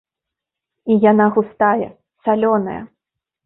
[0.93, 1.87] І яна густая,
[2.25, 2.81] салёная.